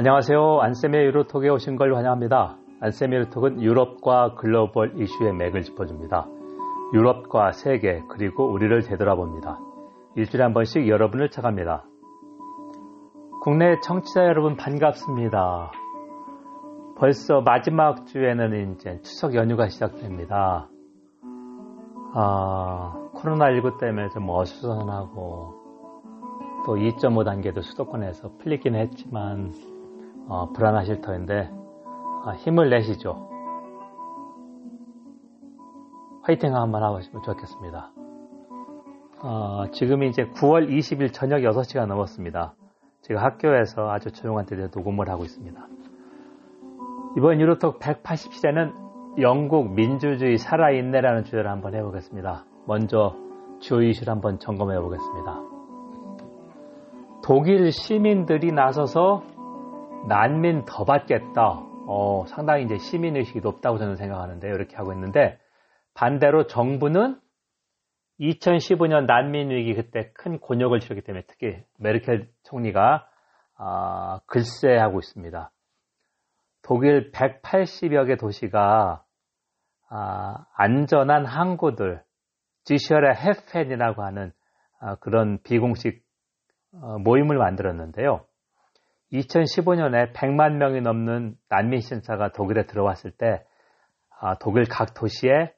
안녕하세요. 0.00 0.60
안쌤의 0.62 1.04
유로톡에 1.08 1.50
오신 1.50 1.76
걸 1.76 1.94
환영합니다. 1.94 2.56
안쌤의 2.80 3.18
유로톡은 3.18 3.60
유럽과 3.60 4.34
글로벌 4.34 4.98
이슈의 4.98 5.34
맥을 5.34 5.60
짚어줍니다. 5.60 6.26
유럽과 6.94 7.52
세계 7.52 8.02
그리고 8.08 8.50
우리를 8.50 8.80
되돌아봅니다. 8.80 9.58
일주일에 10.16 10.42
한 10.42 10.54
번씩 10.54 10.88
여러분을 10.88 11.28
찾아갑니다. 11.28 11.84
국내 13.42 13.78
청취자 13.82 14.24
여러분 14.24 14.56
반갑습니다. 14.56 15.70
벌써 16.96 17.42
마지막 17.42 18.06
주에는 18.06 18.72
이제 18.72 19.02
추석 19.02 19.34
연휴가 19.34 19.68
시작됩니다. 19.68 20.70
아, 22.14 22.94
코로나19 23.16 23.78
때문에 23.78 24.08
좀 24.14 24.30
어수선하고 24.30 25.60
또 26.64 26.76
2.5 26.76 27.22
단계도 27.22 27.60
수도권에서 27.60 28.38
풀리긴 28.38 28.76
했지만 28.76 29.52
어, 30.30 30.52
불안하실 30.52 31.00
터인데 31.00 31.50
아, 32.24 32.30
힘을 32.38 32.70
내시죠. 32.70 33.28
화이팅 36.22 36.54
한번 36.54 36.84
하시면 36.84 37.22
좋겠습니다. 37.22 37.90
어, 39.22 39.64
지금이 39.72 40.08
이제 40.08 40.26
9월 40.26 40.70
20일 40.70 41.12
저녁 41.12 41.38
6시가 41.40 41.86
넘었습니다. 41.86 42.54
제가 43.02 43.22
학교에서 43.22 43.90
아주 43.90 44.12
조용한 44.12 44.46
때에 44.46 44.68
녹음을 44.72 45.10
하고 45.10 45.24
있습니다. 45.24 45.66
이번 47.16 47.40
유로톡 47.40 47.80
180시대는 47.80 49.20
영국 49.20 49.72
민주주의 49.72 50.38
살아있네라는 50.38 51.24
주제를 51.24 51.50
한번 51.50 51.74
해보겠습니다. 51.74 52.44
먼저 52.66 53.16
주요 53.58 53.82
이슈를 53.82 54.12
한번 54.12 54.38
점검해 54.38 54.78
보겠습니다. 54.78 55.40
독일 57.24 57.72
시민들이 57.72 58.52
나서서 58.52 59.24
난민 60.08 60.64
더 60.64 60.84
받겠다. 60.84 61.70
어, 61.86 62.24
상당히 62.26 62.64
이제 62.64 62.78
시민의식이 62.78 63.40
높다고 63.40 63.78
저는 63.78 63.96
생각하는데 63.96 64.46
이렇게 64.48 64.76
하고 64.76 64.92
있는데 64.92 65.38
반대로 65.94 66.46
정부는 66.46 67.20
2015년 68.20 69.06
난민 69.06 69.50
위기 69.50 69.74
그때 69.74 70.12
큰 70.12 70.38
곤욕을 70.38 70.80
치렀기 70.80 71.02
때문에 71.02 71.24
특히 71.26 71.62
메르켈 71.78 72.28
총리가 72.44 73.06
아, 73.56 74.20
글쎄하고 74.26 75.00
있습니다. 75.00 75.50
독일 76.62 77.10
180여 77.12 78.06
개 78.06 78.16
도시가 78.16 79.04
아, 79.88 80.46
안전한 80.54 81.26
항구들, 81.26 82.02
지시열의 82.64 83.16
헤펜이라고 83.16 84.02
하는 84.02 84.32
아, 84.78 84.94
그런 84.96 85.42
비공식 85.42 86.02
어, 86.74 86.98
모임을 86.98 87.36
만들었는데요. 87.36 88.24
2015년에 89.12 90.12
100만 90.12 90.52
명이 90.52 90.80
넘는 90.82 91.36
난민 91.48 91.80
신사가 91.80 92.32
독일에 92.32 92.66
들어왔을 92.66 93.10
때 93.10 93.44
아, 94.20 94.36
독일 94.38 94.64
각 94.68 94.94
도시에 94.94 95.52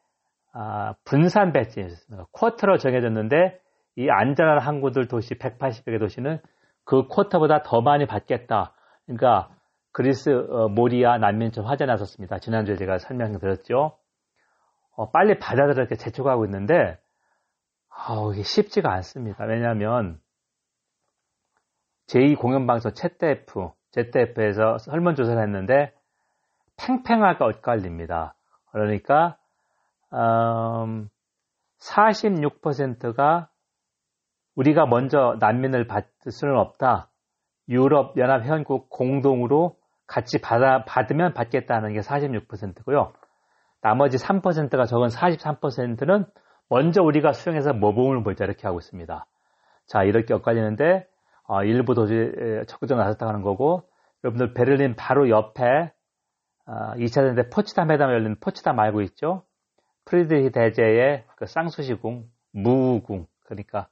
아, 0.53 0.95
분산 1.05 1.53
배치였습니다. 1.53 2.27
쿼터로 2.33 2.79
정해졌는데 2.79 3.61
이 3.97 4.09
안전한 4.11 4.59
항구들 4.59 5.09
도시 5.09 5.35
180개 5.35 5.99
도시는 5.99 6.39
그 6.85 7.07
쿼터보다 7.09 7.63
더 7.63 7.81
많이 7.81 8.07
받겠다. 8.07 8.75
그러니까 9.07 9.51
그리스 9.93 10.31
어, 10.31 10.69
모리아 10.69 11.19
난민촌 11.19 11.65
화재 11.65 11.85
났었습니다. 11.85 12.39
지난주에 12.39 12.77
제가 12.77 12.99
설명드렸죠. 12.99 13.97
어, 14.97 15.11
빨리 15.11 15.39
받아들여 15.39 15.75
이렇게 15.75 15.97
재촉하고 15.97 16.45
있는데 16.47 16.99
아, 17.91 18.31
이게 18.33 18.43
쉽지가 18.43 18.91
않습니다. 18.93 19.45
왜냐하면 19.45 20.19
제2공영방송 22.13 22.95
ZDF, 22.95 23.71
ZDF에서 23.93 24.79
설문조사를 24.79 25.43
했는데 25.43 25.93
팽팽하게 26.77 27.45
엇갈립니다. 27.45 28.35
그러니까 28.71 29.39
음, 30.13 31.09
46%가 31.81 33.49
우리가 34.55 34.87
먼저 34.87 35.37
난민을 35.41 35.87
받을 35.87 36.09
수는 36.31 36.57
없다. 36.57 37.09
유럽 37.69 38.19
연합 38.19 38.43
회원국 38.43 38.91
공동으로 38.91 39.77
같이 40.07 40.39
받아, 40.41 40.85
받으면 40.85 41.33
받겠다는 41.33 41.95
게 41.95 42.01
46%고요. 42.01 43.13
나머지 43.81 44.19
3%가 44.19 44.85
적은 44.85 45.09
43%는 45.09 46.27
먼저 46.69 47.03
우리가 47.03 47.33
수용해서 47.33 47.73
모범을 47.73 48.23
보자 48.23 48.45
이렇게 48.45 48.67
하고 48.67 48.79
있습니다. 48.79 49.27
자, 49.87 50.03
이렇게 50.03 50.35
엇갈리는데 50.35 51.07
어, 51.53 51.65
일부 51.65 51.95
도시에 51.95 52.65
적극적으로 52.67 53.05
나섰다는 53.05 53.43
거고 53.43 53.83
여러분들 54.25 54.55
베를린 54.55 54.97
바로 54.97 55.29
옆에 55.29 55.93
어, 56.65 56.95
2차 56.97 57.17
대전 57.17 57.35
때 57.35 57.51
포츠담 57.51 57.91
회담 57.91 58.11
열린 58.11 58.37
포츠담 58.41 58.81
알고 58.81 59.03
있죠? 59.03 59.45
프리드리히 60.07 60.51
대제의 60.51 61.25
그 61.37 61.45
상수시궁, 61.45 62.25
무궁, 62.53 63.27
그러니까 63.45 63.89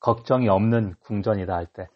걱정이 0.00 0.48
없는 0.48 0.94
궁전이다 1.00 1.54
할 1.54 1.66
때 1.66 1.88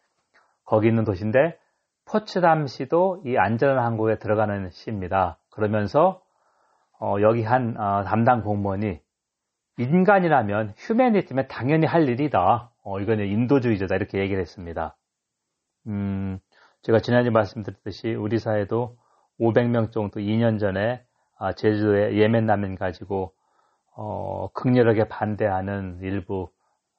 거기 0.67 0.89
있는 0.89 1.05
도시인데 1.05 1.59
포츠담시도 2.05 3.23
이 3.25 3.39
안전한 3.39 3.83
항구에 3.83 4.19
들어가는 4.19 4.69
시입니다. 4.71 5.39
그러면서 5.49 6.21
어, 7.01 7.17
여기 7.23 7.43
한 7.43 7.75
어, 7.79 8.05
담당 8.05 8.43
공무원이 8.43 9.01
인간이라면 9.79 10.75
휴메니티면 10.77 11.49
당연히 11.49 11.87
할 11.87 12.07
일이다. 12.07 12.71
어, 12.85 13.01
이거는 13.01 13.27
인도주의자다 13.27 13.97
이렇게 13.97 14.19
얘기를 14.19 14.43
했습니다. 14.43 14.95
음, 15.87 16.39
제가 16.83 17.01
지난주에 17.01 17.31
말씀드렸듯이 17.31 18.15
우리 18.15 18.39
사회도 18.39 18.97
500명 19.41 19.93
정도 19.93 20.21
2년 20.21 20.59
전에 20.59 21.05
아, 21.39 21.53
제주도에 21.53 22.17
예멘 22.17 22.47
난민 22.47 22.77
가지고 22.77 23.35
어, 23.95 24.49
극렬하게 24.53 25.09
반대하는 25.09 26.01
일부 26.03 26.51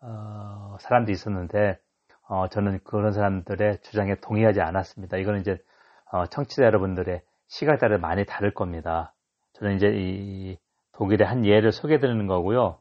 어, 0.02 0.78
사람들이 0.80 1.14
있었는데 1.14 1.80
어, 2.28 2.47
저는 2.50 2.80
그런 2.84 3.14
사람들의 3.14 3.81
주장에 3.81 4.16
동의하지 4.16 4.62
않았습니다. 4.62 5.18
이거는 5.18 5.42
이제 5.42 5.58
어, 6.12 6.26
청취자 6.28 6.64
여러분들의 6.64 7.22
시각에 7.47 7.78
따라 7.78 7.97
많이 7.97 8.26
다를 8.26 8.53
겁니다. 8.53 9.14
저는 9.53 9.76
이제 9.76 9.92
이 9.96 10.58
독일의 10.94 11.28
한 11.28 11.46
예를 11.46 11.72
소개해 11.72 12.00
드리는 12.00 12.28
거고요. 12.28 12.80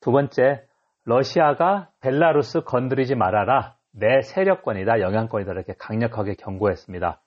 두 0.00 0.12
번째, 0.12 0.67
러시아가 1.08 1.88
벨라루스 2.02 2.64
건드리지 2.64 3.14
말아라. 3.14 3.76
내 3.92 4.20
세력권이다, 4.20 5.00
영향권이다. 5.00 5.52
이렇게 5.52 5.72
강력하게 5.78 6.34
경고했습니다. 6.34 7.22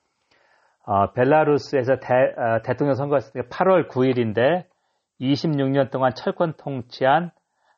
어, 0.85 1.11
벨라루스에서 1.13 1.95
대, 1.95 2.13
어, 2.13 2.61
통령 2.77 2.93
선거했을 2.93 3.33
때 3.33 3.49
8월 3.49 3.89
9일인데 3.89 4.65
26년 5.19 5.89
동안 5.89 6.13
철권 6.13 6.53
통치한 6.57 7.31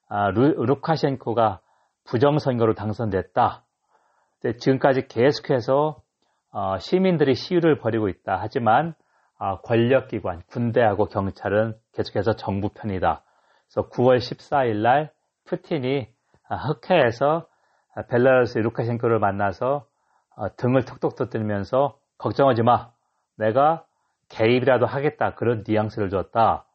어, 0.09 0.31
루, 0.31 0.65
루카셴코가 0.65 1.61
부정선거로 2.03 2.73
당선됐다. 2.73 3.63
지금까지 4.59 5.07
계속해서 5.07 6.01
어, 6.51 6.77
시민들이 6.79 7.33
시위를 7.33 7.77
벌이고 7.77 8.09
있다. 8.09 8.39
하지만 8.41 8.93
어, 9.39 9.61
권력기관, 9.61 10.41
군대하고 10.47 11.05
경찰은 11.05 11.75
계속해서 11.93 12.35
정부 12.35 12.67
편이다. 12.73 13.23
그래서 13.69 13.89
9월 13.89 14.17
14일 14.17 14.81
날 14.81 15.09
푸틴이 15.45 16.07
어, 16.49 16.55
흑해에서 16.55 17.47
벨라루스 18.09 18.57
루카셴코를 18.59 19.19
만나서 19.19 19.85
등을 20.57 20.83
톡톡 20.85 21.15
터뜨리면서 21.15 21.97
걱정하지 22.17 22.63
마. 22.63 22.91
내가 23.37 23.85
개입이라도 24.29 24.85
하겠다. 24.85 25.35
그런 25.35 25.63
뉘앙스를 25.67 26.09
줬다. 26.09 26.65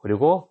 그리고 0.00 0.50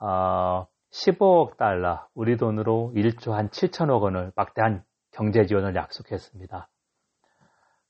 어, 0.00 0.66
15억 0.92 1.56
달러, 1.56 2.06
우리 2.14 2.36
돈으로 2.36 2.92
1조 2.94 3.32
한 3.32 3.48
7천억 3.48 4.02
원을 4.02 4.32
막대한 4.34 4.82
경제 5.10 5.44
지원을 5.44 5.74
약속했습니다. 5.74 6.68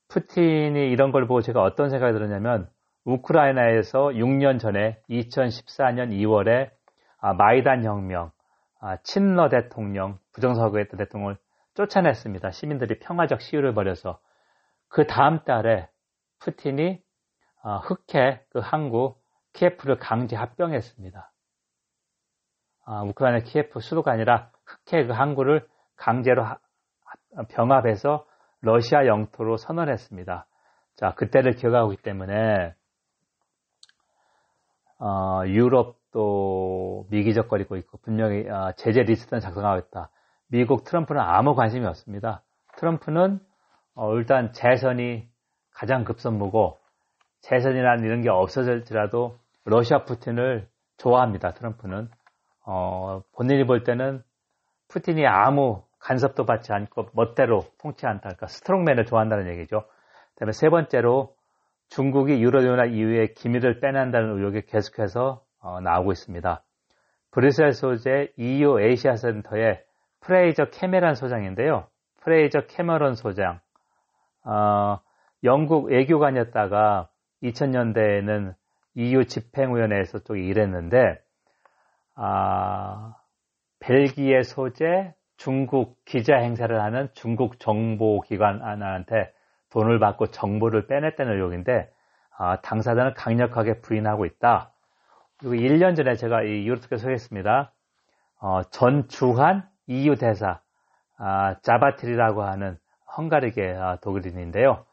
푸틴이 0.09 0.89
이런 0.89 1.11
걸 1.11 1.27
보고 1.27 1.41
제가 1.41 1.61
어떤 1.61 1.89
생각이 1.89 2.13
들었냐면 2.13 2.69
우크라이나에서 3.05 4.09
6년 4.09 4.59
전에 4.59 5.01
2014년 5.09 6.11
2월에 6.11 6.69
아, 7.19 7.33
마이단 7.33 7.83
혁명, 7.83 8.27
아, 8.27 8.31
친러 9.03 9.49
대통령, 9.49 10.19
부정선거했던 10.33 10.97
대통령을 10.97 11.37
쫓아냈습니다. 11.73 12.51
시민들이 12.51 12.99
평화적 12.99 13.41
시위를 13.41 13.73
벌여서 13.73 14.19
그 14.87 15.05
다음 15.05 15.43
달에 15.43 15.89
푸틴이 16.39 17.01
어, 17.63 17.77
흑해 17.77 18.43
그 18.49 18.59
항구 18.59 19.15
키예프를 19.53 19.97
강제 19.97 20.35
합병했습니다. 20.35 21.31
아, 22.85 23.03
우크라이나 23.03 23.39
키예프 23.39 23.79
수도가 23.79 24.11
아니라 24.11 24.51
흑해 24.65 25.07
그 25.07 25.13
항구를 25.13 25.67
강제로 25.95 26.45
병합해서 27.49 28.25
러시아 28.61 29.05
영토로 29.05 29.57
선언했습니다. 29.57 30.47
자, 30.95 31.13
그때를 31.15 31.53
기억하고 31.53 31.93
있기 31.93 32.03
때문에 32.03 32.73
어, 34.99 35.43
유럽 35.45 35.96
도 36.17 37.05
미기적거리고 37.11 37.75
있고 37.77 37.99
분명히 37.99 38.49
어, 38.49 38.71
제재 38.75 39.03
리스트는 39.03 39.39
작성하고 39.39 39.85
있다. 39.87 40.09
미국 40.47 40.83
트럼프는 40.83 41.21
아무 41.21 41.53
관심이 41.53 41.85
없습니다. 41.85 42.41
트럼프는 42.77 43.39
어, 43.93 44.15
일단 44.15 44.51
재선이 44.51 45.27
가장 45.75 46.05
급선무고 46.05 46.79
재선이라는 47.41 48.03
이런 48.03 48.21
게 48.21 48.29
없어질지라도 48.29 49.37
러시아 49.65 50.05
푸틴을 50.05 50.67
좋아합니다. 50.97 51.51
트럼프는 51.51 52.09
어, 52.65 53.21
본인이 53.35 53.67
볼 53.67 53.83
때는 53.83 54.23
푸틴이 54.87 55.27
아무 55.27 55.83
간섭도 55.99 56.47
받지 56.47 56.73
않고 56.73 57.09
멋대로 57.13 57.63
통치한다. 57.79 58.21
그러니까 58.21 58.47
strongman을 58.47 59.05
좋아한다는 59.05 59.51
얘기죠. 59.51 59.83
그다음에 60.33 60.51
세 60.51 60.69
번째로 60.69 61.35
중국이 61.89 62.41
유럽연합 62.41 62.87
이후에 62.87 63.33
기밀을 63.35 63.81
빼낸다는 63.81 64.35
의혹이 64.39 64.65
계속해서 64.65 65.45
어, 65.67 65.81
나오고 65.81 66.13
있습니다. 66.13 66.63
브뤼셀 67.31 67.73
소재 67.73 68.31
EU 68.37 68.79
에이시아 68.79 69.17
센터의 69.17 69.83
프레이저 70.21 70.69
캐메런 70.69 71.15
소장인데요. 71.15 71.87
프레이저 72.21 72.61
캐머런 72.67 73.15
소장, 73.15 73.59
어, 74.45 74.99
영국 75.43 75.85
외교관이었다가 75.85 77.09
2000년대에는 77.43 78.55
EU 78.95 79.25
집행위원회에서 79.25 80.19
또 80.19 80.37
일했는데, 80.37 81.19
아, 82.15 83.15
벨기에 83.79 84.43
소재 84.43 85.13
중국 85.35 86.03
기자 86.05 86.37
행사를 86.37 86.81
하는 86.81 87.09
중국 87.13 87.59
정보기관한테 87.59 89.33
돈을 89.69 89.99
받고 89.99 90.27
정보를 90.27 90.87
빼냈다는 90.87 91.35
의혹인데, 91.35 91.91
아, 92.37 92.61
당사자는 92.61 93.13
강력하게 93.13 93.81
부인하고 93.81 94.25
있다. 94.25 94.71
그리고 95.39 95.55
1년 95.55 95.95
전에 95.95 96.15
제가 96.15 96.43
이 96.43 96.67
유로톡에 96.67 96.97
소개했습니다. 96.97 97.71
어, 98.39 98.63
전주한 98.69 99.67
EU 99.87 100.15
대사, 100.15 100.61
아, 101.17 101.55
자바틸이라고 101.61 102.43
하는 102.43 102.77
헝가리계 103.17 103.75
아, 103.75 103.97
독일인인데요. 103.97 104.85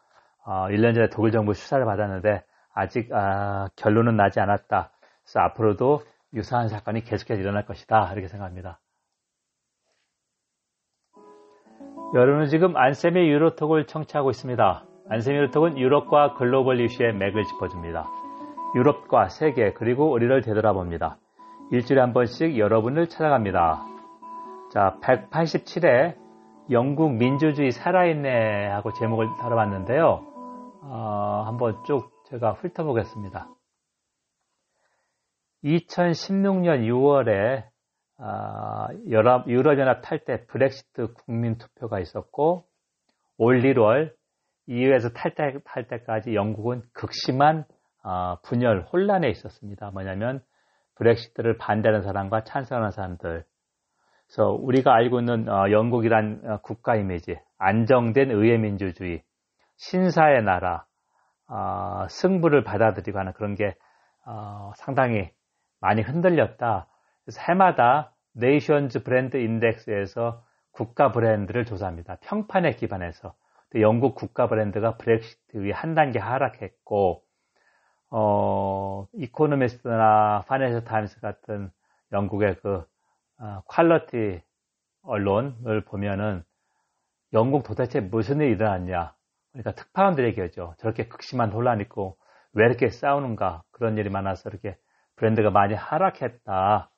어, 0.45 0.67
1년 0.69 0.95
전에 0.95 1.09
독일 1.09 1.33
정부 1.33 1.55
수사를 1.55 1.85
받았는데 1.85 2.43
아직 2.75 3.13
아, 3.13 3.69
결론은 3.77 4.17
나지 4.17 4.41
않았다. 4.41 4.91
그래서 5.23 5.41
앞으로도 5.41 6.03
유사한 6.35 6.69
사건이 6.69 7.05
계속해서 7.05 7.41
일어날 7.41 7.65
것이다. 7.65 8.13
이렇게 8.13 8.29
생각합니다. 8.29 8.81
여러분은 12.15 12.47
지금 12.47 12.77
안쌤의 12.77 13.29
유로톡을 13.29 13.87
청취하고 13.87 14.31
있습니다. 14.31 14.85
안쌤의 15.09 15.39
유로톡은 15.39 15.79
유럽과 15.79 16.35
글로벌 16.35 16.81
이슈의 16.81 17.15
맥을 17.15 17.45
짚어줍니다. 17.45 18.24
유럽과 18.75 19.29
세계 19.29 19.73
그리고 19.73 20.11
우리를 20.11 20.43
되돌아봅니다. 20.43 21.19
일주일에 21.71 22.01
한 22.01 22.13
번씩 22.13 22.59
여러분을 22.59 23.09
찾아갑니다. 23.09 23.85
자, 24.73 24.99
187회 25.03 26.17
영국 26.71 27.15
민주주의 27.15 27.71
살아있네 27.71 28.69
하고 28.69 28.93
제목을 28.93 29.29
다뤄봤는데요. 29.41 30.27
어, 30.83 31.43
한번 31.47 31.83
쭉 31.87 32.11
제가 32.31 32.53
훑어보겠습니다. 32.53 33.49
2016년 35.65 36.87
6월에 36.87 37.65
어, 38.19 38.87
유럽, 39.07 39.49
유럽연합 39.49 40.03
탈퇴 40.03 40.47
브렉시트 40.47 41.15
국민투표가 41.15 42.01
있었고 42.01 42.67
올 43.39 43.61
1월 43.63 44.13
EU에서 44.67 45.11
탈퇴할 45.11 45.89
때까지 45.89 46.35
영국은 46.35 46.83
극심한 46.93 47.61
어, 47.61 47.65
분열, 48.43 48.83
혼란에 48.93 49.29
있었습니다. 49.31 49.91
뭐냐면 49.91 50.43
브렉시트를 50.97 51.59
반대하는 51.59 52.03
사람과 52.03 52.45
찬성하는 52.45 52.91
사람들. 52.91 53.45
그래서 54.27 54.51
우리가 54.51 54.95
알고 54.95 55.21
있는 55.21 55.49
어, 55.49 55.71
영국이란 55.71 56.41
어, 56.45 56.59
국가 56.63 56.97
이미지, 56.97 57.39
안정된 57.59 58.31
의회 58.31 58.57
민주주의, 58.57 59.23
신사의 59.77 60.43
나라, 60.43 60.87
어, 61.49 62.07
승부를 62.09 62.65
받아들이고 62.65 63.19
하는 63.19 63.33
그런 63.35 63.55
게 63.55 63.77
어, 64.27 64.73
상당히 64.77 65.31
많이 65.81 66.03
흔들렸다. 66.03 66.89
그래서 67.25 67.41
해마다 67.49 68.13
Nations 68.33 69.03
Brand 69.03 69.37
Index에서 69.37 70.43
국가 70.73 71.13
브랜드를 71.13 71.65
조사합니다. 71.65 72.17
평판에 72.23 72.73
기반해서. 72.73 73.35
영국 73.77 74.15
국가 74.15 74.49
브랜드가 74.49 74.97
브렉시트 74.97 75.59
후에 75.59 75.73
한 75.73 75.95
단계 75.95 76.19
하락했고 76.19 77.23
어, 78.17 79.09
이코노미스트나 79.15 80.45
파이낸셜 80.47 80.85
타임스 80.85 81.21
같은 81.21 81.73
영국의 82.13 82.59
그 82.63 82.85
어, 83.39 83.63
quality 83.67 84.41
언론을 85.03 85.81
보면은 85.81 86.45
영국 87.33 87.65
도대체 87.65 87.99
무슨 87.99 88.41
일이 88.41 88.53
일어났냐. 88.53 89.13
그러니까 89.51 89.73
특파원들 89.73 90.25
얘기하죠. 90.27 90.77
저렇게 90.79 91.09
극심한 91.09 91.51
혼란 91.51 91.81
있고 91.81 92.17
왜 92.53 92.65
이렇게 92.67 92.89
싸우는가 92.89 93.65
그런 93.73 93.99
일이 93.99 94.11
많아서 94.11 94.49
이렇게 94.49 94.79
브랜드가 95.17 95.51
많이 95.51 95.75
하락했다. 95.75 96.91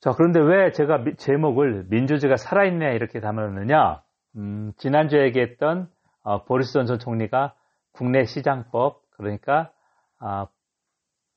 자, 0.00 0.12
그런데 0.12 0.38
왜 0.40 0.70
제가 0.72 0.98
미, 0.98 1.16
제목을 1.16 1.86
민주주의가 1.88 2.36
살아있네 2.36 2.94
이렇게 2.94 3.20
담았느냐? 3.20 4.02
음, 4.36 4.74
지난주에 4.76 5.24
얘기했던 5.24 5.90
어, 6.24 6.44
보리스 6.44 6.74
존슨 6.74 6.98
총리가 6.98 7.54
국내 7.92 8.26
시장법 8.26 9.03
그러니까 9.16 9.70
아, 10.18 10.46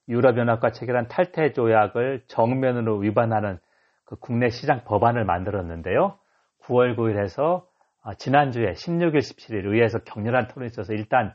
유럽연합과 0.09 0.71
체결한 0.71 1.07
탈퇴 1.07 1.53
조약을 1.53 2.23
정면으로 2.27 2.97
위반하는 2.97 3.59
그 4.05 4.15
국내 4.15 4.49
시장 4.49 4.83
법안을 4.85 5.25
만들었는데요. 5.25 6.17
9월 6.63 6.95
9일에서 6.95 7.65
아, 8.03 8.13
지난주에 8.13 8.73
16일, 8.73 9.17
17일 9.17 9.65
의회에서 9.65 9.99
격렬한 9.99 10.47
토론이 10.47 10.67
있어서 10.67 10.93
일단 10.93 11.33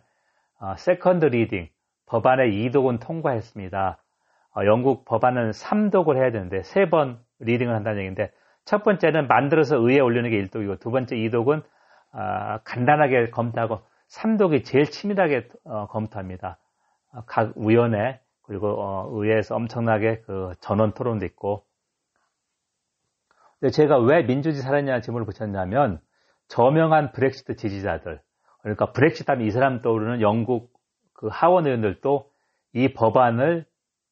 아, 0.59 0.77
second 0.77 1.27
reading 1.27 1.69
법안의 2.07 2.53
2독은 2.53 3.01
통과했습니다. 3.01 3.99
아, 4.55 4.65
영국 4.65 5.05
법안은 5.05 5.51
3독을 5.51 6.17
해야 6.17 6.31
되는데 6.31 6.63
세번 6.63 7.19
reading을 7.41 7.75
한다는 7.75 7.99
얘기인데 7.99 8.33
첫 8.65 8.85
번째는 8.85 9.27
만들어서 9.27 9.77
의회에 9.77 10.01
올리는 10.01 10.29
게 10.31 10.43
1독이고 10.47 10.81
두 10.81 10.91
번째 10.91 11.17
2독은 11.17 11.63
아, 12.13 12.59
간단하게 12.65 13.31
검토하고 13.31 13.81
3독이 14.13 14.65
제일 14.65 14.85
치밀하게 14.91 15.49
어, 15.65 15.87
검토합니다. 15.89 16.59
어, 17.13 17.23
각 17.27 17.57
위원회 17.57 18.21
그리고 18.43 18.69
어, 18.79 19.09
의회에서 19.11 19.55
엄청나게 19.57 20.21
그 20.27 20.53
전원 20.61 20.93
토론도 20.93 21.25
있고. 21.27 21.65
제가 23.73 23.99
왜 23.99 24.23
민주주의 24.25 24.61
살았냐는 24.63 25.03
질문을 25.03 25.25
붙였냐면 25.25 26.01
저명한 26.49 27.13
브렉시트 27.13 27.55
지지자들 27.55 28.21
그러니까 28.61 28.93
브렉시트 28.93 29.31
하면 29.31 29.47
이 29.47 29.51
사람 29.53 29.83
떠오르는 29.83 30.21
영국 30.21 30.73
그 31.13 31.29
하원 31.31 31.67
의원들도 31.67 32.31
이 32.75 32.93
법안을 32.93 33.65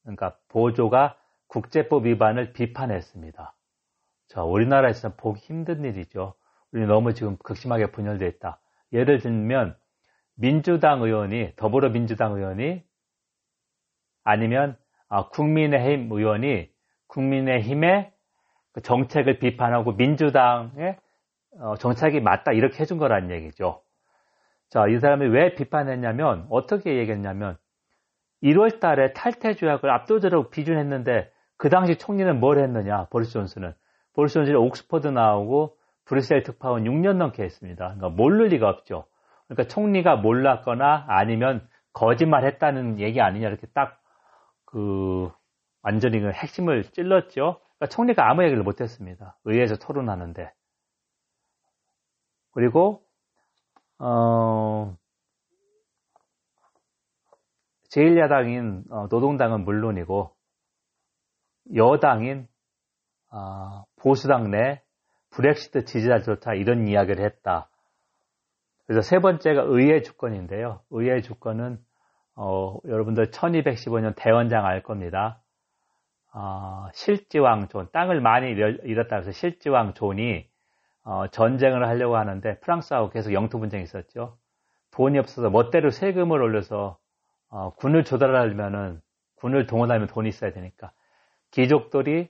그러니까 0.02 0.36
보조가 0.48 1.16
국제법 1.48 2.06
위반을 2.06 2.52
비판했습니다. 2.52 3.54
자, 4.28 4.42
우리나라에서는 4.44 5.16
보기 5.16 5.40
힘든 5.40 5.84
일이죠. 5.84 6.34
우리 6.72 6.86
너무 6.86 7.12
지금 7.12 7.36
극심하게 7.38 7.90
분열되어 7.90 8.28
있다. 8.28 8.60
예를 8.92 9.18
들면 9.18 9.76
민주당 10.40 11.02
의원이 11.02 11.52
더불어민주당 11.56 12.34
의원이 12.34 12.82
아니면 14.24 14.76
아, 15.08 15.28
국민의힘 15.28 16.10
의원이 16.10 16.70
국민의힘의 17.08 18.12
그 18.72 18.80
정책을 18.80 19.38
비판하고 19.38 19.92
민주당의 19.92 20.96
어, 21.58 21.76
정책이 21.76 22.20
맞다 22.20 22.52
이렇게 22.52 22.80
해준 22.80 22.98
거라는 22.98 23.30
얘기죠. 23.30 23.82
자, 24.70 24.86
이 24.86 24.98
사람이 24.98 25.26
왜 25.26 25.54
비판했냐면 25.54 26.46
어떻게 26.48 26.96
얘기했냐면 26.96 27.58
1월 28.42 28.80
달에 28.80 29.12
탈퇴 29.12 29.54
조약을 29.54 29.90
압도적으로 29.90 30.48
비준했는데 30.48 31.30
그 31.56 31.68
당시 31.68 31.96
총리는 31.96 32.40
뭘 32.40 32.58
했느냐? 32.58 33.08
보리스 33.10 33.32
존슨은. 33.32 33.74
보리스 34.14 34.34
존슨이 34.34 34.56
옥스퍼드 34.56 35.08
나오고 35.08 35.76
브뤼셀 36.06 36.44
특파원 36.44 36.84
6년 36.84 37.16
넘게 37.16 37.42
했습니다. 37.42 37.94
그러니까 37.94 38.08
모를 38.08 38.46
리가 38.46 38.68
없죠. 38.68 39.06
그러니까 39.50 39.72
총리가 39.72 40.16
몰랐거나 40.16 41.04
아니면 41.08 41.68
거짓말 41.92 42.44
했다는 42.46 42.98
얘기 43.00 43.20
아니냐 43.20 43.48
이렇게 43.48 43.66
딱 43.68 44.00
그 44.70 45.30
완전히 45.82 46.20
그 46.20 46.30
핵심을 46.30 46.84
찔렀죠. 46.92 47.60
그러니까 47.78 47.86
총리가 47.94 48.30
아무 48.30 48.44
얘기를 48.44 48.62
못했습니다. 48.62 49.36
의회에서 49.44 49.76
토론하는데 49.76 50.52
그리고 52.52 53.04
어 53.98 54.96
제1야당인 57.92 58.90
어, 58.90 59.08
노동당은 59.10 59.64
물론이고 59.64 60.34
여당인 61.74 62.48
어, 63.32 63.84
보수당 63.96 64.50
내 64.50 64.82
브렉시트 65.30 65.84
지지자조차 65.84 66.54
이런 66.54 66.86
이야기를 66.86 67.24
했다. 67.24 67.69
그래서 68.90 69.02
세 69.02 69.20
번째가 69.20 69.66
의회 69.68 70.02
주권인데요. 70.02 70.80
의회 70.90 71.20
주권은 71.20 71.78
어, 72.34 72.76
여러분들 72.88 73.30
1215년 73.30 74.14
대헌장 74.16 74.66
알 74.66 74.82
겁니다. 74.82 75.40
어, 76.34 76.88
실지왕 76.92 77.68
존, 77.68 77.88
땅을 77.92 78.20
많이 78.20 78.50
잃었다 78.50 79.14
해서 79.14 79.30
실지왕 79.30 79.94
존이 79.94 80.44
어, 81.04 81.28
전쟁을 81.28 81.86
하려고 81.86 82.16
하는데 82.16 82.58
프랑스하고 82.58 83.10
계속 83.10 83.32
영토 83.32 83.60
분쟁이 83.60 83.84
있었죠. 83.84 84.38
돈이 84.90 85.20
없어서 85.20 85.50
멋대로 85.50 85.90
세금을 85.90 86.42
올려서 86.42 86.98
어, 87.50 87.70
군을 87.74 88.02
조달하려면은 88.02 89.00
군을 89.36 89.68
동원하면 89.68 90.08
돈이 90.08 90.28
있어야 90.28 90.50
되니까 90.50 90.90
귀족들이 91.52 92.28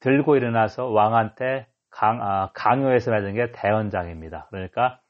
들고 0.00 0.36
일어나서 0.36 0.86
왕한테 0.86 1.66
강, 1.90 2.22
아, 2.22 2.52
강요해서 2.54 3.10
맺은 3.10 3.34
게 3.34 3.52
대헌장입니다. 3.52 4.46
그러니까 4.48 5.02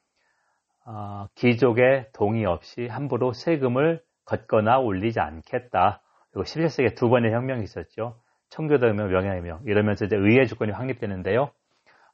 어, 0.91 1.27
귀족의 1.35 2.07
동의 2.13 2.45
없이 2.45 2.87
함부로 2.87 3.31
세금을 3.31 4.01
걷거나 4.25 4.79
올리지 4.79 5.19
않겠다. 5.19 6.01
그리고 6.31 6.43
17세기에 6.45 6.95
두 6.95 7.09
번의 7.09 7.31
혁명이 7.31 7.63
있었죠. 7.63 8.19
청교도혁명, 8.49 9.11
명예혁명 9.11 9.61
이러면서 9.65 10.05
이제 10.05 10.15
의회 10.15 10.45
주권이 10.45 10.71
확립되는데요. 10.71 11.51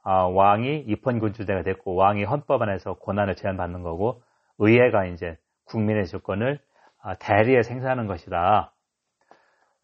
어, 0.04 0.12
왕이 0.28 0.84
입헌군주제가 0.88 1.64
됐고 1.64 1.96
왕이 1.96 2.26
헌법 2.26 2.62
안에서 2.62 2.96
권한을 2.96 3.36
제한받는 3.36 3.82
거고 3.82 4.22
의회가 4.58 5.06
이제 5.06 5.38
국민의 5.64 6.06
주권을 6.08 6.60
아, 7.02 7.16
대리에 7.16 7.64
생산하는 7.64 8.08
것이다. 8.08 8.74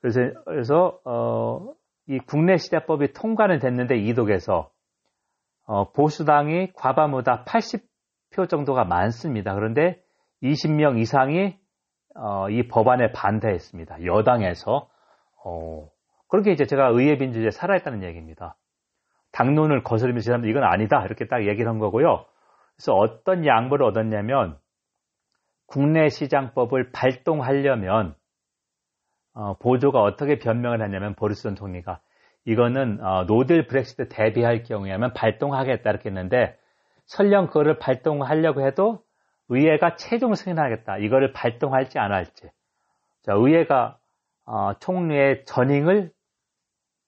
그래서, 0.02 0.20
그래서 0.44 1.00
어, 1.06 1.74
이 2.08 2.20
국내 2.20 2.58
시대법이 2.58 3.14
통과는 3.14 3.60
됐는데 3.60 3.96
이독에서 4.00 4.70
어, 5.66 5.92
보수당이 5.94 6.74
과반보다 6.74 7.46
80 7.46 7.91
표 8.32 8.48
정도가 8.48 8.86
많습니다. 8.86 9.54
그런데 9.54 10.02
20명 10.44 11.00
이상이 11.00 11.56
어, 12.16 12.50
이 12.50 12.68
법안에 12.68 13.12
반대했습니다. 13.12 14.06
여당에서 14.06 14.90
어, 15.44 15.90
그렇게 16.28 16.52
이제 16.52 16.66
제가 16.66 16.88
의회 16.88 17.16
민주주의에 17.16 17.52
살아있다는 17.52 18.04
얘기입니다. 18.04 18.56
당론을 19.32 19.84
거스르면서 19.84 20.26
사람들 20.26 20.50
이건 20.50 20.64
아니다 20.64 21.06
이렇게 21.06 21.28
딱 21.28 21.48
얘기를 21.48 21.70
한 21.70 21.80
거고요. 21.80 22.26
그래서 22.76 22.94
어떤 22.94 23.46
양보를 23.46 23.86
얻었냐면 23.86 24.58
국내 25.68 26.10
시장법을 26.10 26.92
발동하려면 26.92 28.16
어, 29.34 29.58
보조가 29.60 30.02
어떻게 30.02 30.38
변명을 30.40 30.82
했냐면 30.82 31.16
보리스 31.16 31.44
전 31.44 31.56
총리가 31.56 32.02
이거는 32.46 33.02
어, 33.02 33.26
노딜 33.26 33.68
브렉시트 33.68 34.10
대비할 34.10 34.64
경우에는 34.64 35.14
발동하겠다 35.14 35.90
이렇게 35.90 36.10
했는데 36.10 36.58
설령 37.12 37.48
그거를 37.48 37.78
발동하려고 37.78 38.62
해도 38.62 39.04
의회가 39.50 39.98
최종 39.98 40.34
승인하겠다. 40.34 41.00
이거를 41.00 41.34
발동할지 41.34 42.00
안 42.00 42.14
할지. 42.14 42.50
자, 43.24 43.34
의회가 43.34 43.98
어, 44.46 44.74
총리의 44.80 45.44
전임을 45.44 46.12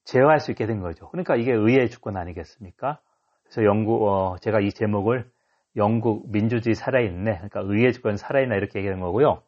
제어할 0.04 0.42
수 0.42 0.52
있게 0.52 0.66
된 0.66 0.82
거죠. 0.82 1.08
그러니까 1.10 1.38
이게 1.38 1.54
의회 1.54 1.88
주권 1.88 2.18
아니겠습니까? 2.18 3.00
그래서 3.44 3.64
영국 3.64 4.04
어, 4.04 4.36
제가 4.42 4.60
이 4.60 4.72
제목을 4.72 5.32
영국 5.78 6.30
민주주의 6.30 6.76
살아있네. 6.76 7.36
그러니까 7.36 7.62
의회 7.62 7.94
주권 7.94 8.18
살아있나 8.18 8.56
이렇게 8.56 8.80
얘기하는 8.80 9.02
거고요. 9.02 9.42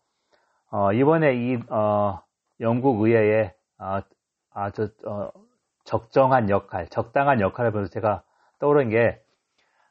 어, 0.72 0.94
이번에 0.94 1.36
이 1.36 1.60
어, 1.70 2.22
영국 2.62 3.02
의회에 3.02 3.54
어, 3.78 4.00
아주 4.54 4.88
어, 5.06 5.32
적정한 5.84 6.50
역할, 6.50 6.88
적당한 6.88 7.42
역할을 7.42 7.72
보면서 7.72 7.92
제가 7.92 8.24
떠오른 8.60 8.90
게 8.90 9.22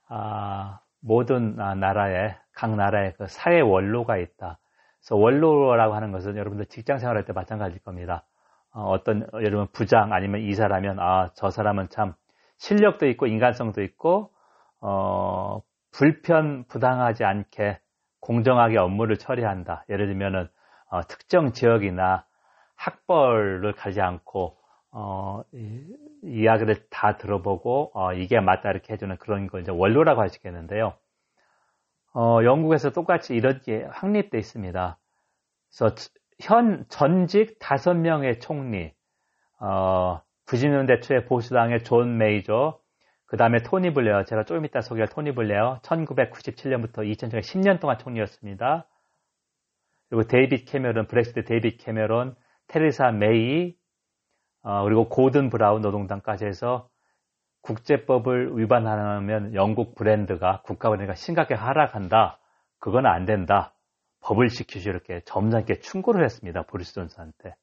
아, 0.09 0.81
모든 1.01 1.61
아, 1.61 1.75
나라에 1.75 2.37
각 2.55 2.75
나라에 2.77 3.13
그 3.13 3.27
사회 3.29 3.61
원로가 3.61 4.17
있다. 4.19 4.59
그래서 5.01 5.17
원로라고 5.17 5.95
하는 5.95 6.13
것은 6.13 6.37
여러분들 6.37 6.67
직장 6.67 6.99
생활할 6.99 7.25
때 7.25 7.33
마찬가지일 7.33 7.83
겁니다. 7.83 8.25
어, 8.73 9.03
떤 9.05 9.27
여러분 9.35 9.69
부장 9.73 10.13
아니면 10.13 10.41
이사라면 10.43 10.99
아 11.01 11.31
저 11.35 11.51
사람은 11.51 11.89
참 11.91 12.15
실력도 12.59 13.07
있고 13.09 13.27
인간성도 13.27 13.83
있고 13.83 14.31
어, 14.81 15.61
불편 15.93 16.65
부당하지 16.69 17.25
않게 17.25 17.81
공정하게 18.21 18.79
업무를 18.79 19.17
처리한다. 19.19 19.85
예를 19.91 20.07
들면은 20.07 20.49
어, 20.91 21.03
특정 21.07 21.53
지역이나 21.53 22.25
학벌을 22.77 23.73
가지 23.75 24.01
않고 24.01 24.57
어, 24.97 25.43
이, 25.53 25.97
이야기를 26.23 26.89
다 26.89 27.17
들어보고 27.17 27.91
어, 27.95 28.13
이게 28.13 28.39
맞다 28.39 28.71
이렇게 28.71 28.93
해주는 28.93 29.17
그런 29.17 29.49
걸 29.49 29.63
이제 29.63 29.73
원로라고 29.73 30.25
있겠는데요. 30.27 30.95
어, 32.15 32.45
영국에서 32.45 32.91
똑같이 32.91 33.35
이런 33.35 33.61
게 33.61 33.83
확립돼 33.91 34.39
있습니다. 34.39 34.99
그래서 35.69 35.95
현 36.41 36.85
전직 36.89 37.59
다섯 37.59 37.95
명의 37.95 38.39
총리, 38.39 38.93
어, 39.59 40.21
90년대 40.47 41.03
초에 41.03 41.25
보수당의 41.25 41.83
존 41.83 42.17
메이저, 42.17 42.79
그 43.27 43.37
다음에 43.37 43.63
토니 43.65 43.95
블레어, 43.95 44.23
제가 44.25 44.45
조금 44.45 44.65
이따 44.65 44.81
소개할 44.81 45.09
토니 45.09 45.35
블레어, 45.35 45.81
1997년부터 45.83 46.99
2000년까지 46.99 47.41
10년 47.41 47.81
동안 47.81 47.99
총리였습니다. 47.99 48.87
그리고 50.09 50.29
데이빗 50.29 50.67
캐메론, 50.67 51.09
브렉시트 51.09 51.43
데이빗 51.43 51.79
캐메론, 51.79 52.37
테레사 52.69 53.11
메이, 53.11 53.75
어, 53.75 53.84
그리고 54.85 55.09
고든 55.09 55.51
브라운 55.51 55.83
노동당까지 55.83 56.47
해서 56.47 56.89
국제법을 57.63 58.59
위반하면 58.59 59.55
영국 59.55 59.95
브랜드가 59.95 60.63
국가 60.65 60.89
브랜드가 60.91 61.15
심각하게 61.15 61.55
하락한다. 61.55 62.39
그건 62.79 63.07
안 63.07 63.25
된다. 63.25 63.73
법을 64.21 64.49
지키시오 64.49 64.89
이렇게 64.89 65.21
점잖게 65.25 65.81
충고를 65.81 66.25
했습니다. 66.25 66.63
보리스 66.63 66.95
존슨한테. 66.95 67.55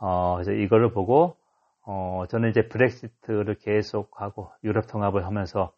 어, 0.00 0.34
그래서 0.34 0.52
이거를 0.52 0.92
보고 0.92 1.36
어, 1.84 2.24
저는 2.28 2.50
이제 2.50 2.68
브렉시트를 2.68 3.54
계속하고 3.56 4.50
유럽 4.64 4.86
통합을 4.86 5.24
하면서 5.24 5.72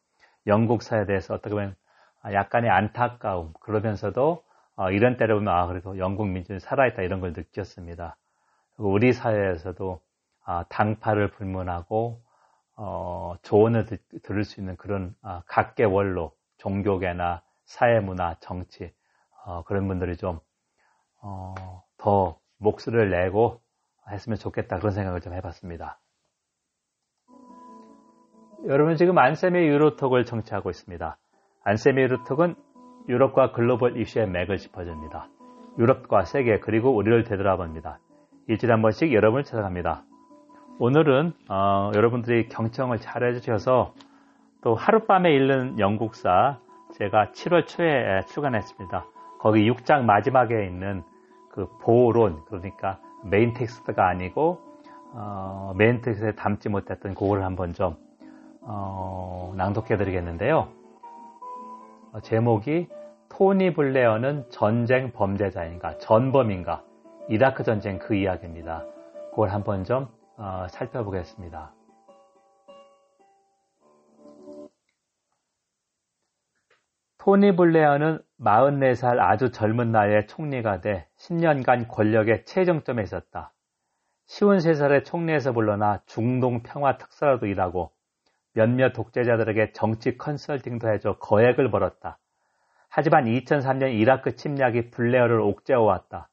영국 0.46 0.82
사회에 0.82 1.06
대해서 1.06 1.34
어떻게 1.34 1.54
보면 1.54 1.76
약간의 2.24 2.70
안타까움 2.70 3.52
그러면서도 3.60 4.42
어, 4.76 4.90
이런 4.90 5.16
때를 5.16 5.36
보면 5.36 5.52
아 5.52 5.66
그래도 5.66 5.98
영국 5.98 6.28
민주주의 6.28 6.60
살아있다 6.60 7.02
이런 7.02 7.20
걸 7.20 7.32
느꼈습니다. 7.32 8.16
우리 8.78 9.12
사회에서도 9.12 10.00
아, 10.00 10.09
당파를 10.68 11.30
불문하고 11.32 12.20
어, 12.76 13.34
조언을 13.42 13.86
드, 13.86 13.98
들을 14.22 14.44
수 14.44 14.60
있는 14.60 14.76
그런 14.76 15.14
아, 15.22 15.42
각계 15.46 15.84
원로, 15.84 16.32
종교계나 16.58 17.42
사회문화, 17.64 18.36
정치 18.40 18.92
어, 19.44 19.62
그런 19.64 19.86
분들이 19.86 20.16
좀더 20.16 20.42
어, 21.22 22.40
목소리를 22.58 23.10
내고 23.10 23.60
했으면 24.10 24.38
좋겠다 24.38 24.78
그런 24.78 24.92
생각을 24.92 25.20
좀 25.20 25.34
해봤습니다. 25.34 26.00
여러분 28.66 28.96
지금 28.96 29.16
안세미 29.18 29.58
유로톡을 29.58 30.24
청취하고 30.24 30.70
있습니다. 30.70 31.18
안세미 31.64 32.02
유로톡은 32.02 32.54
유럽과 33.08 33.52
글로벌 33.52 33.98
이슈의 34.00 34.28
맥을 34.28 34.58
짚어줍니다. 34.58 35.28
유럽과 35.78 36.24
세계 36.24 36.58
그리고 36.60 36.94
우리를 36.94 37.24
되돌아봅니다. 37.24 38.00
일주일에 38.48 38.72
한 38.72 38.82
번씩 38.82 39.12
여러분을 39.12 39.44
찾아갑니다. 39.44 40.04
오늘은 40.82 41.34
어, 41.50 41.90
여러분들이 41.94 42.48
경청을 42.48 43.00
잘 43.00 43.22
해주셔서 43.22 43.92
또 44.62 44.74
하룻밤에 44.74 45.30
읽는 45.34 45.78
영국사 45.78 46.58
제가 46.94 47.32
7월 47.32 47.66
초에 47.66 48.22
출간했습니다. 48.28 49.04
거기 49.40 49.70
6장 49.70 50.04
마지막에 50.04 50.64
있는 50.64 51.02
그 51.50 51.68
보론 51.82 52.46
그러니까 52.46 52.98
메인 53.26 53.52
텍스트가 53.52 54.08
아니고 54.08 54.58
어, 55.12 55.74
메인 55.76 56.00
텍스트에 56.00 56.32
담지 56.32 56.70
못했던 56.70 57.12
그거를 57.12 57.44
한번 57.44 57.74
좀 57.74 57.96
어, 58.62 59.52
낭독해 59.58 59.98
드리겠는데요. 59.98 60.68
어, 62.14 62.20
제목이 62.22 62.88
토니 63.28 63.74
블레어는 63.74 64.46
전쟁 64.48 65.12
범죄자인가 65.12 65.98
전범인가 65.98 66.82
이라크 67.28 67.64
전쟁 67.64 67.98
그 67.98 68.14
이야기입니다. 68.14 68.86
그걸 69.28 69.50
한번 69.50 69.84
좀 69.84 70.08
어, 70.40 70.66
살펴보겠습니다. 70.68 71.74
토니 77.18 77.54
블레어는 77.54 78.22
44살 78.40 79.18
아주 79.20 79.50
젊은 79.50 79.92
나이에 79.92 80.24
총리가 80.24 80.80
돼 80.80 81.06
10년간 81.18 81.88
권력의 81.88 82.46
최정점에 82.46 83.02
있었다. 83.02 83.52
53살에 84.28 85.04
총리에서 85.04 85.52
물러나 85.52 86.00
중동 86.06 86.62
평화 86.62 86.96
특사로도 86.96 87.44
일하고 87.44 87.92
몇몇 88.54 88.94
독재자들에게 88.94 89.72
정치 89.72 90.16
컨설팅도 90.16 90.90
해줘 90.90 91.18
거액을 91.18 91.70
벌었다. 91.70 92.18
하지만 92.88 93.26
2003년 93.26 93.92
이라크 93.92 94.34
침략이 94.34 94.90
블레어를 94.90 95.38
옥죄어왔다. 95.40 96.29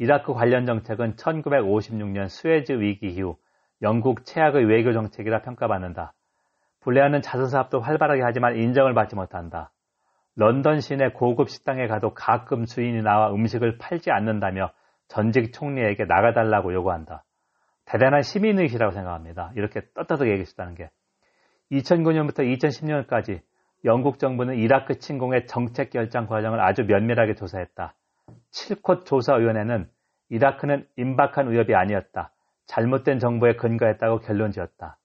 이라크 0.00 0.32
관련 0.32 0.64
정책은 0.64 1.16
1956년 1.16 2.30
스웨즈 2.30 2.80
위기 2.80 3.08
이후 3.08 3.36
영국 3.82 4.24
최악의 4.24 4.64
외교 4.64 4.94
정책이라 4.94 5.42
평가받는다. 5.42 6.14
블레어는 6.80 7.20
자선사업도 7.20 7.80
활발하게 7.80 8.22
하지만 8.24 8.56
인정을 8.56 8.94
받지 8.94 9.14
못한다. 9.14 9.72
런던 10.36 10.80
시내 10.80 11.10
고급 11.10 11.50
식당에 11.50 11.86
가도 11.86 12.14
가끔 12.14 12.64
주인이 12.64 13.02
나와 13.02 13.30
음식을 13.34 13.76
팔지 13.76 14.10
않는다며 14.10 14.70
전직 15.06 15.52
총리에게 15.52 16.06
나가달라고 16.06 16.72
요구한다. 16.72 17.24
대단한 17.84 18.22
시민의식이라고 18.22 18.92
생각합니다. 18.92 19.52
이렇게 19.54 19.82
떳떳하게 19.92 20.30
얘기했다는 20.30 20.76
게. 20.76 20.88
2009년부터 21.72 22.38
2010년까지 22.38 23.42
영국 23.84 24.18
정부는 24.18 24.54
이라크 24.54 24.98
침공의 24.98 25.46
정책 25.46 25.90
결정 25.90 26.26
과정을 26.26 26.58
아주 26.58 26.84
면밀하게 26.84 27.34
조사했다. 27.34 27.94
7콧 28.52 29.04
조사위원회는 29.06 29.88
이라크는 30.28 30.86
임박한 30.96 31.50
위협이 31.50 31.74
아니었다. 31.74 32.32
잘못된 32.66 33.18
정보에 33.18 33.56
근거했다고 33.56 34.20
결론 34.20 34.52
지었다. 34.52 34.96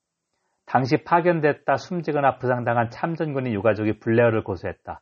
당시 0.66 1.04
파견됐다 1.04 1.78
숨지거나 1.78 2.38
부상당한 2.38 2.90
참전군인 2.90 3.54
유가족이 3.54 4.00
블레어를 4.00 4.44
고소했다. 4.44 5.02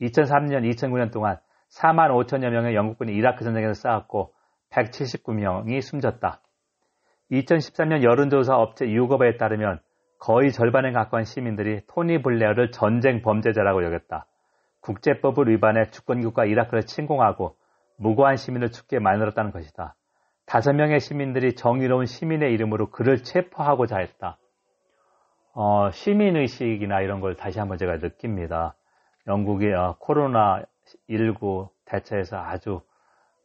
2003년, 0.00 0.70
2009년 0.74 1.12
동안 1.12 1.38
4만 1.70 2.10
5천여 2.10 2.50
명의 2.50 2.74
영국군이 2.74 3.12
이라크 3.12 3.44
전쟁에서 3.44 3.74
싸웠고 3.74 4.34
179명이 4.70 5.80
숨졌다. 5.80 6.40
2013년 7.30 8.02
여론조사 8.02 8.56
업체 8.56 8.88
유거버에 8.88 9.36
따르면 9.36 9.80
거의 10.18 10.52
절반에 10.52 10.92
가까운 10.92 11.24
시민들이 11.24 11.80
토니 11.88 12.22
블레어를 12.22 12.70
전쟁 12.70 13.22
범죄자라고 13.22 13.84
여겼다. 13.84 14.26
국제법을 14.80 15.48
위반해 15.48 15.90
주권국가 15.90 16.44
이라크를 16.44 16.84
침공하고 16.84 17.56
무고한 17.96 18.36
시민을 18.36 18.70
죽게 18.70 18.98
만들었다는 18.98 19.50
것이다. 19.50 19.94
다섯 20.46 20.72
명의 20.72 21.00
시민들이 21.00 21.54
정의로운 21.54 22.06
시민의 22.06 22.52
이름으로 22.52 22.90
그를 22.90 23.22
체포하고자 23.22 23.98
했다. 23.98 24.38
어, 25.54 25.90
시민의식이나 25.90 27.00
이런 27.00 27.20
걸 27.20 27.34
다시 27.34 27.58
한번 27.58 27.78
제가 27.78 27.96
느낍니다. 27.96 28.74
영국이 29.26 29.72
어, 29.72 29.96
코로나19 30.00 31.70
대처에서 31.86 32.36
아주 32.36 32.82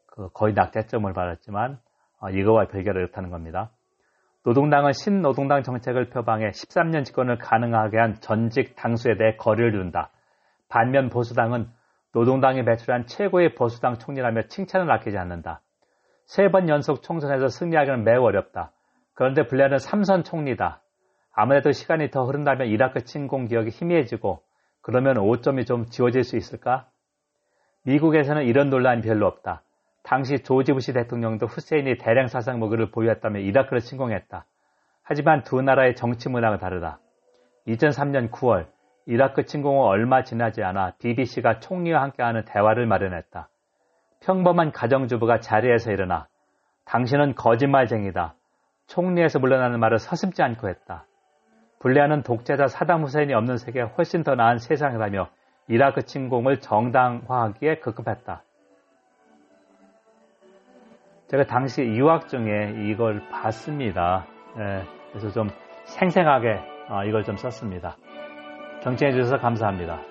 그 0.05 0.29
거의 0.34 0.53
낙제점을 0.53 1.12
받았지만 1.12 1.79
어, 2.20 2.29
이거와 2.29 2.67
별개로 2.67 3.00
이렇다는 3.00 3.29
겁니다. 3.29 3.72
노동당은 4.43 4.91
신노동당 4.93 5.63
정책을 5.63 6.10
표방해 6.10 6.50
13년 6.50 7.05
집권을 7.05 7.38
가능하게 7.38 7.98
한 7.98 8.15
전직 8.22 8.75
당수에 8.75 9.15
대해 9.17 9.36
거리를 9.38 9.72
둔다. 9.72 10.12
반면 10.67 11.10
보수당은 11.10 11.70
노동당이 12.13 12.65
배출한 12.65 13.05
최고의 13.05 13.55
보수당 13.55 13.97
총리라며 13.97 14.43
칭찬을 14.43 14.91
아끼지 14.91 15.17
않는다. 15.17 15.61
세 16.25 16.49
번 16.49 16.69
연속 16.69 17.03
총선에서 17.03 17.47
승리하기는 17.47 18.03
매우 18.03 18.23
어렵다. 18.23 18.71
그런데 19.13 19.47
블레어는 19.47 19.79
삼선 19.79 20.23
총리다. 20.23 20.81
아무래도 21.33 21.71
시간이 21.71 22.09
더 22.11 22.23
흐른다면 22.23 22.67
이라크 22.67 23.03
침공 23.03 23.45
기억이 23.45 23.69
희미해지고 23.69 24.41
그러면 24.81 25.15
5점이 25.15 25.65
좀 25.65 25.85
지워질 25.85 26.23
수 26.23 26.37
있을까? 26.37 26.87
미국에서는 27.83 28.43
이런 28.43 28.69
논란이 28.69 29.01
별로 29.01 29.27
없다. 29.27 29.63
당시 30.03 30.39
조지 30.39 30.73
부시 30.73 30.93
대통령도 30.93 31.45
후세인이 31.45 31.97
대량 31.97 32.27
사상 32.27 32.59
무기를 32.59 32.91
보유했다며 32.91 33.39
이라크를 33.39 33.79
침공했다. 33.81 34.45
하지만 35.03 35.43
두 35.43 35.61
나라의 35.61 35.95
정치 35.95 36.29
문화가 36.29 36.57
다르다. 36.57 36.99
2003년 37.67 38.31
9월 38.31 38.67
이라크 39.05 39.46
침공 39.46 39.77
후 39.77 39.84
얼마 39.84 40.24
지나지 40.24 40.63
않아 40.63 40.93
BBC가 41.00 41.60
총리와 41.60 42.01
함께하는 42.01 42.46
대화를 42.46 42.86
마련했다. 42.86 43.50
평범한 44.22 44.72
가정주부가 44.72 45.39
자리에서 45.39 45.91
일어나 45.91 46.27
당신은 46.86 47.36
거짓말쟁이다. 47.36 48.36
총리에서 48.88 49.39
물러나는 49.39 49.79
말을 49.79 49.98
서슴지 50.00 50.43
않고 50.43 50.70
했다. 50.70 51.05
블레아는 51.79 52.24
독재자 52.24 52.67
사담 52.67 53.01
후세인이 53.03 53.34
없는 53.34 53.58
세계가 53.58 53.88
훨씬 53.98 54.24
더 54.24 54.36
나은 54.36 54.58
세상이라며 54.60 55.29
이라크 55.67 56.03
침공을 56.03 56.60
정당화하기에 56.60 57.79
급급했다. 57.79 58.43
제가 61.27 61.46
당시 61.46 61.81
유학 61.81 62.27
중에 62.27 62.74
이걸 62.89 63.22
봤습니다. 63.29 64.25
예, 64.58 64.84
그래서 65.10 65.31
좀 65.31 65.48
생생하게 65.86 66.60
어, 66.89 67.05
이걸 67.05 67.24
좀 67.24 67.38
썼습니다. 67.38 67.96
경청해 68.81 69.13
주셔서 69.13 69.38
감사합니다. 69.38 70.10